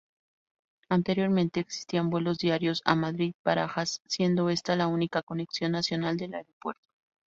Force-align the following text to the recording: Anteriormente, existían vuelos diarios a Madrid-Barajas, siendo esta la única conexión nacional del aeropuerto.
Anteriormente, 0.89 1.59
existían 1.59 2.09
vuelos 2.09 2.39
diarios 2.39 2.81
a 2.85 2.95
Madrid-Barajas, 2.95 4.01
siendo 4.07 4.49
esta 4.49 4.75
la 4.75 4.87
única 4.87 5.21
conexión 5.21 5.73
nacional 5.73 6.17
del 6.17 6.33
aeropuerto. 6.33 6.89